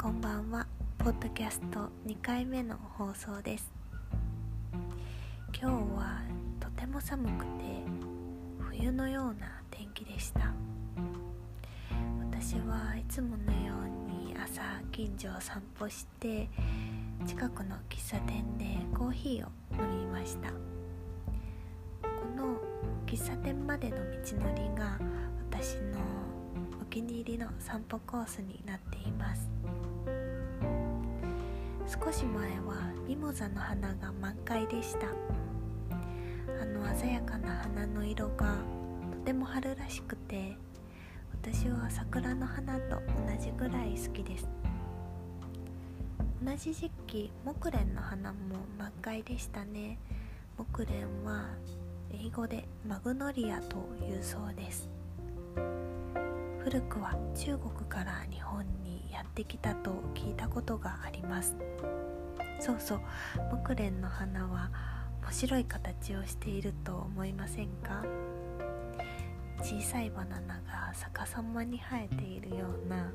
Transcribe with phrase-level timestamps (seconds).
[0.00, 0.64] こんばんは。
[0.96, 3.68] ポッドキャスト2回目の放送です。
[5.52, 6.20] 今日は
[6.60, 7.48] とても寒くて
[8.60, 10.52] 冬のような天気でした。
[12.30, 16.48] 私はいつものように朝近所を散歩して
[17.26, 19.50] 近くの喫茶店でコーヒーを
[19.82, 20.50] 飲みました。
[20.50, 20.56] こ
[22.36, 22.56] の
[23.04, 24.02] 喫茶店までの道
[24.36, 24.96] のりが
[25.50, 25.98] 私の
[26.80, 29.37] お気に入りの散歩コースになっています。
[32.04, 35.08] 少し前はミモザの花が満開でした。
[36.60, 38.56] あの鮮やかな花の色が
[39.10, 40.56] とても春らしくて
[41.32, 43.02] 私は桜の花と同
[43.42, 44.48] じぐらい好きです。
[46.42, 48.38] 同じ時期木蓮の花も
[48.78, 49.98] 満開でしたね。
[50.56, 51.46] 木蓮は
[52.10, 54.88] 英語でマグノリアというそうです。
[56.70, 61.56] 古くは中国から日本にやってきたと聞いたことがあります。
[62.60, 63.00] そうそう。
[63.50, 64.70] 木蓮の花は
[65.22, 68.04] 面白い形をしていると思いませんか？
[69.62, 73.12] 小さいバナナが逆さまに生えているような。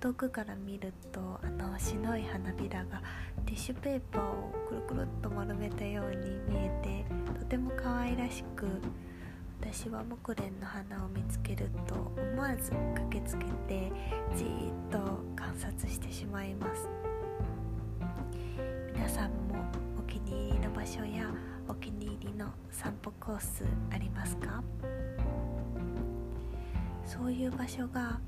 [0.00, 3.00] 遠くから見るとあの白い花びらが
[3.46, 8.66] ティッシュペーパーをくるくるっと丸めたように見えてとても可愛らしく
[9.60, 13.92] 私は木蓮の花を見つけると思わず駆けつけて
[14.36, 14.98] じーっと
[15.36, 16.88] 観察してしまいます。
[18.94, 19.64] 皆さんも
[19.98, 21.30] お気に入りの場所や
[21.68, 24.62] お気に入りの散歩コースありますか？
[27.04, 28.20] そういう場所が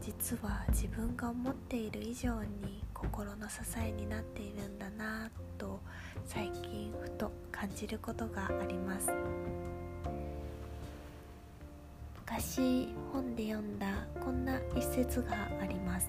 [0.00, 5.80] 実は自分が思っている以上に心の支えになっているんだなと
[6.24, 9.09] 最近ふと感じることがあります。
[12.40, 13.86] 昔本で読んだ
[14.18, 16.08] こんな一節があります。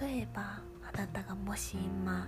[0.00, 0.58] 例えば
[0.92, 2.26] あなたがもし今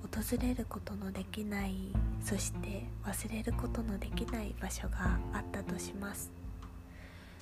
[0.00, 1.74] 訪れることのできない
[2.22, 6.32] そして忘れることのできない場所があったとします。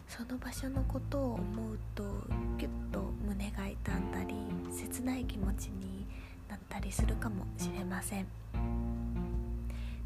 [0.08, 2.02] その場所のことを思うと
[2.58, 4.34] ギュッと胸が痛んだり
[4.72, 6.04] 切ない気持ちに
[6.48, 8.26] なったりするかもしれません。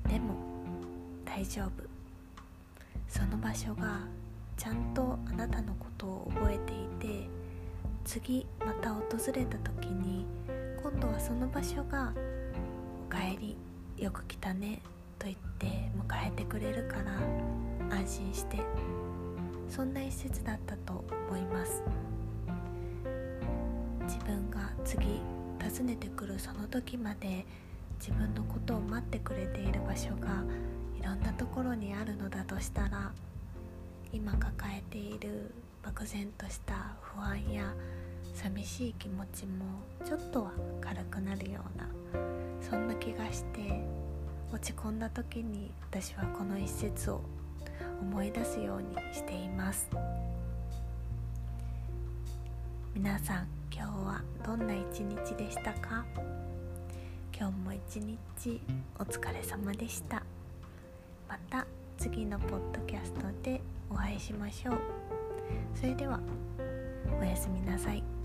[0.06, 0.34] でも
[1.24, 1.70] 大丈夫。
[3.08, 4.00] その場所が
[4.56, 7.28] ちゃんとあなたのことを覚えていて
[8.04, 9.02] 次また訪
[9.32, 10.24] れた時に
[10.82, 12.12] 今度はその場所が
[13.06, 13.56] 「おかえり
[13.96, 14.80] よく来たね」
[15.18, 18.60] と言って迎えてくれるから安心して
[19.68, 21.82] そんな一節だったと思います。
[24.06, 25.20] 自分が次
[25.60, 27.44] 訪ねてくるその時まで
[27.98, 30.44] 自分のことを待ってくれている場所が
[30.98, 33.12] いろんなところにあるのだとしたら
[34.12, 35.52] 今抱えている
[35.82, 37.74] 漠然とした不安や
[38.34, 39.64] 寂しい気持ちも
[40.04, 41.88] ちょっとは軽くなるような
[42.60, 43.82] そんな気がして
[44.52, 47.20] 落ち込んだ時に私はこの一節を
[48.00, 49.88] 思い出すようにしています。
[52.94, 56.04] 皆さん今日はどんな一日でしたか？
[57.38, 58.60] 今日も一日
[58.98, 60.22] お疲れ様でした。
[61.28, 61.66] また
[61.98, 63.60] 次のポッドキャストで
[63.90, 64.78] お会いしましょう。
[65.74, 66.20] それでは
[67.20, 68.15] おやすみなさい。